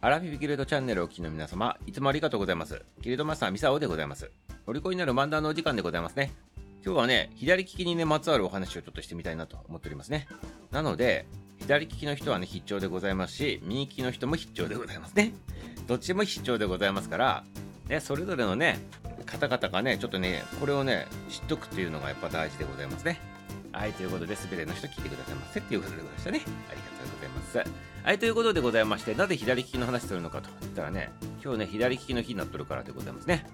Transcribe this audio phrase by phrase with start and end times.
[0.00, 2.84] アラフィビギルドチャンネルをお聞きの皆様、いつもありがとうございます。
[3.00, 4.30] ギルドマスターミサオでございます。
[4.64, 6.32] お利口になる漫談のお時間でございますね。
[6.84, 10.28] 今日はね、左利きにね、まつわるお話をちょっとしてみたいなと思っておりますね。
[10.70, 11.26] なので、
[11.58, 15.32] 左利きの人はね、必聴でございますし、右利きの人も必聴でございますね。
[15.88, 17.44] どっちも必聴でございますから、
[17.88, 18.78] ね、それぞれのね、
[19.26, 23.18] 方々がね、ちょっとね、これをね、知っとくっていうのがやっぱ大事でございますね。
[23.72, 26.42] はい、ということで、すべての人聞いてくださいませっていうことでございましたね。
[26.70, 27.87] ありがとうございます。
[28.08, 31.12] はい、ということでございまして、なぜ左利きの話するのかと言ったらね、
[31.44, 33.44] 今日ね、左利きの日になっとるからでございますね。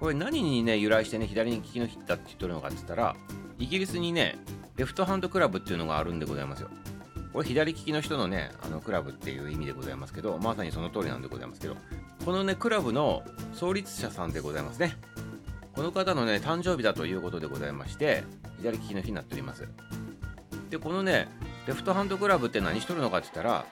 [0.00, 3.14] これ何にね、由来してね、左利きの日だって言っとるのかって言ったら、
[3.60, 4.36] イギリスにね、
[4.74, 6.70] レフトハンドクラブっていうのがあるんでございますよ。
[7.32, 11.76] これ左利きの人のね、あのクラブっていう意味でございますけど、まさにその通りなんでございますけど、
[12.24, 13.22] このね、クラブの
[13.52, 14.96] 創立者さんでございますね。
[15.76, 18.24] この方のね、誕生日だということでございまして、
[18.58, 19.68] 左利きの日になっております。
[20.68, 21.28] で、このね、
[21.66, 23.66] レフトハンドクラブって何しとるのかって言ったら、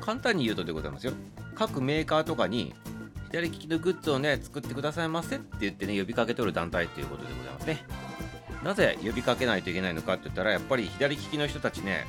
[0.00, 1.12] 簡単に言うとでございますよ。
[1.54, 2.74] 各メーカーとかに、
[3.30, 7.84] 左利きのグッズをね、作ってくださいませって言ってね、呼びかけとる団体っていうことでございますね。
[8.62, 12.06] なぜ呼びかけないといけないのかって言ったら、やっぱり左利きの人たちね、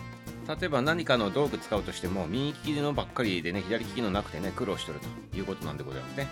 [0.48, 5.00] 例えば何かの道具使うとしても、右利きのばっかりでね、左利きのなくてね、苦労してる
[5.32, 6.28] ということなんでございますね。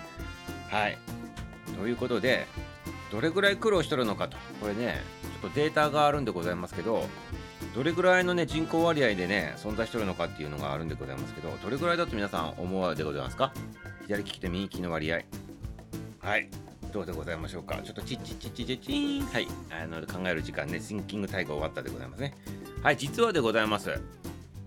[0.69, 0.97] はい。
[1.79, 2.45] ということで、
[3.11, 5.01] どれぐらい苦労してるのかと、これね、
[5.41, 7.07] ちょっとデータがあるんでございますけど、
[7.73, 13.53] どれぐらいのね、人口割合でね、存在してるのかっていうのがあるんでございますけど、どれぐらいだと皆さん思うでございますか？
[14.07, 15.21] 左利きと右利きの割合。
[16.19, 16.49] はい。
[16.91, 17.77] どうでございましょうか？
[17.83, 19.25] ちょっとチッチッチッチッチッチーン。
[19.25, 19.47] はい。
[19.69, 22.33] あの、考える時間ね、シンキングタイム終わったでございますね。
[22.83, 24.01] はい、実はでございます。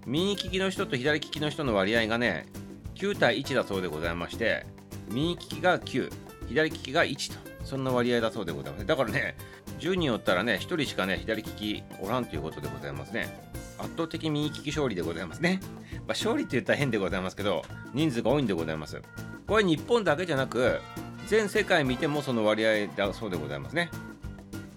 [0.06, 2.46] 右利きの人と左利きの人の割合がね、
[2.94, 4.64] 9対1だそうでございまして、
[5.08, 6.10] 右利きが9、
[6.48, 8.86] 左利きが1と、そんな割合だそうでございます。
[8.86, 9.36] だからね、
[9.80, 13.52] 10人おったらね、1人しかね、左利きおらんということでございますね。
[13.78, 15.60] 圧倒的右利き勝利でございますね。
[15.92, 19.00] まあ、勝利って言ったら変でございますけど、人数が多いんでございます。
[19.46, 20.80] これ日本だけじゃなく、
[21.26, 23.90] 全世界見てもその割合だそうでございますね。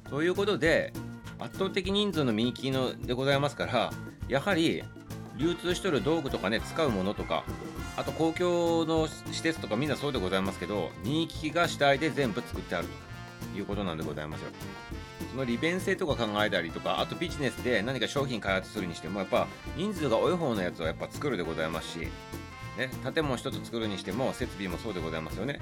[0.10, 0.94] ということで、
[1.40, 3.92] 圧倒的人数の右利きのでございますから、
[4.30, 4.84] やはり
[5.38, 7.44] 流通しとる道具とかね、使うものとか、
[7.96, 12.88] あと公共の施設とかみんなそうでございますけど、右利きが主体で全部作ってある
[13.54, 14.50] ということなんでございますよ。
[15.32, 22.08] その利便性とか考えたりとか、あとビジネスで何か商品開発するにしても、やっぱ人数が多い方のやつはやっぱ作るでございますし、
[22.78, 25.60] ね、建物一つ作るにしても設備もそうでございますよね。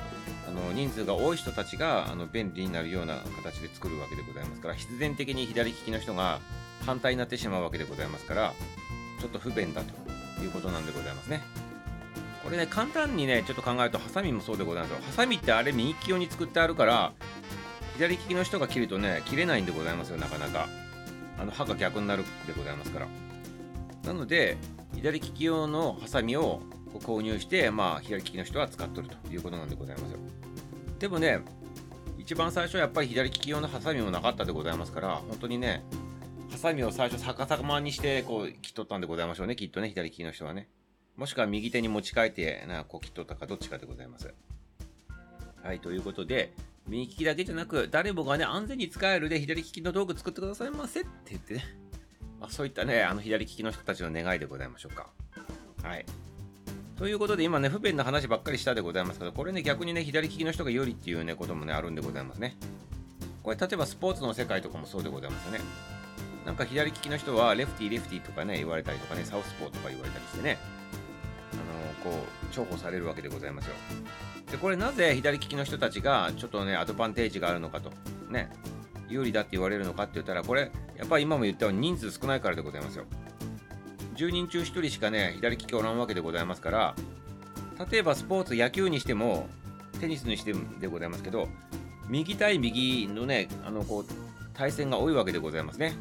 [0.47, 6.39] あの人数が多い人たちがあの便利になるような形で作るわけでございますから、必然的に左利きの人が
[6.85, 8.53] 反対になってしまうわけでございますから、
[9.25, 11.41] ちょっと不便だということなんでございますね。
[12.43, 14.97] これね、簡単にね、ちょっと考えると、ハサミもそうでございますよ。
[15.03, 17.11] ハサミってあれ右利き用に作ってあるから、
[17.95, 20.69] 左利きの人が切るとね、切れないんでございますよ、なかなか。
[21.39, 23.07] あの刃が逆になるでございますから。
[24.03, 24.57] なので、
[24.93, 26.61] 左利き用のハサミを
[26.93, 30.19] 購入して、まあ、左利きの人は使っとるということなんでございますよ。
[30.99, 31.39] でもね、
[32.19, 35.83] 一番最初はやっぱり左利き用のハサミもなかったでございますから、本当にね、
[36.65, 40.67] ハサミを最初逆さまにして、こう、切っとったんでございましょうね、きっとね、左利きの人はね。
[41.15, 44.33] もしくは右手に持ち替えて、な、こう切っとったかどっちかでございます。
[45.61, 46.53] はい、ということで、
[46.87, 51.65] 右利きだけじゃなく、誰もがね、安全に使えるで左利きの道具作ってくださいませって言ってね、
[52.39, 55.11] まあ、そういったね、あの左利きの人たちの願いでございましょうか。
[55.83, 56.05] はい。
[56.97, 62.57] ということで、今ね、不便な話ばっかりしたでございますけど、これね、逆にね、左利きの人が有利っていうね、こともね、あるんでございますね。
[63.43, 65.59] これ、例えばスポーツの世界とかもそうでございますよね。
[66.45, 70.57] なんか左利きの人は、レフティー、レフティーとかね、言われたりとかね、サウスポーとか言われたりしてね、
[71.53, 73.73] あのこう、重宝されるわけでございますよ。
[74.51, 77.91] で、これなぜ左利きの人たちが、ちょっとね、アドバンテージがあるのかと、
[78.29, 78.51] ね、
[79.09, 83.05] 有利だって言われるのかって言ったら、これ、やっぱ今も言ったように人数少ないからでございますよ。
[84.15, 86.95] 10人中1人しかね、左利きおらんわけでございますから、
[87.91, 89.47] 例えばスポーツ、野球にしても、
[89.99, 91.47] テニスにしてもでございますけど、
[92.07, 94.05] 右対右のね、あの、こう、
[94.53, 95.95] 対戦が多いわけでございますね。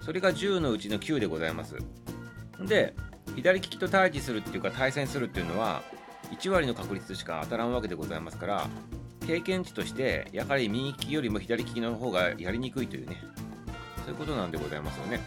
[0.00, 1.76] それが10のうちの9でございます。
[2.60, 2.94] で、
[3.36, 5.82] 左利きと対峙するっていうか対戦するっていうのは、
[6.32, 8.68] 1割の確率しか当たらんわけでございますから、
[9.26, 13.22] 経験値として、やはり右利きよりも左利きの方がやりにくいというね、
[14.04, 15.20] そういうことなんでございますよね。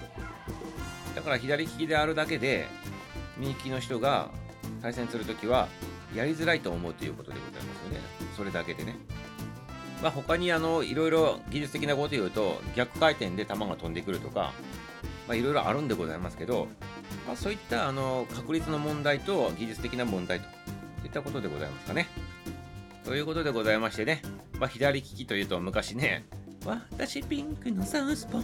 [1.16, 2.68] だから左利きであるだけで、
[3.38, 4.30] 右利きの人が
[4.82, 5.68] 対戦するときは、
[6.16, 8.00] やりづらいと思うということでございますよね。
[8.36, 8.98] それだけでね。
[10.02, 14.52] まあ、他にあの、いろいろ技術的なこと言うと、逆回転で球が飛んでくるとか、
[15.28, 16.68] まあ、いろいろあるんでございますけど、
[17.28, 20.46] まあ、そういったあの確率の問題と技術的な問題と
[21.06, 22.08] いったことでございますかね。
[23.06, 24.22] ということでございましてね、
[24.60, 26.26] まあ、左利きというと昔ね、
[26.66, 28.42] 私ピンクのサウスポー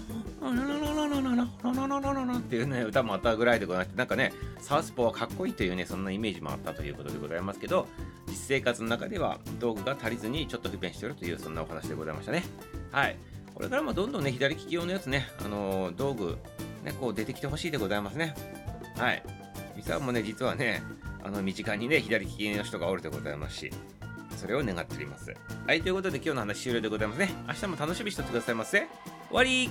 [2.39, 7.87] っていうね歌もあったぐらいでございましてなんかねサウスポーはかっこいいというねそんなイメージもあったということでございますけど
[8.27, 12.43] 実生活の中では道具が足りずにちょっと不便しているというそんなお話でございましたね
[12.91, 13.15] はい
[13.53, 16.37] これからもどんどんね左利き用のやつねあのー、道具
[16.83, 18.33] ねこう出てきてほしいでございますね
[18.97, 19.23] はい
[19.75, 20.81] ミサもね実はね
[21.23, 23.71] あの身近にね左利きの人がおるでございますし
[24.37, 25.33] それを願っております。
[25.65, 27.29] はい、ということで今日の話終了でございますね。
[27.47, 28.87] 明日も楽しみにしておってくださいませ。
[29.29, 29.69] 終わり